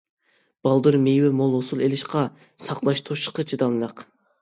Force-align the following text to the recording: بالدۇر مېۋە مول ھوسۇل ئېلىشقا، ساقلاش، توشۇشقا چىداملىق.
بالدۇر 0.67 0.97
مېۋە 1.03 1.29
مول 1.43 1.53
ھوسۇل 1.59 1.85
ئېلىشقا، 1.89 2.25
ساقلاش، 2.67 3.07
توشۇشقا 3.11 3.51
چىداملىق. 3.53 4.09